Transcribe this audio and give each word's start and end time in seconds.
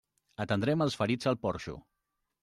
Atendrem 0.45 0.81
els 0.85 0.95
ferits 1.01 1.29
al 1.31 1.37
porxo. 1.43 1.75